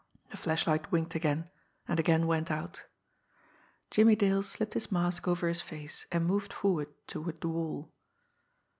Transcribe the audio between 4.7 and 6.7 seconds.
his mask over his face, and moved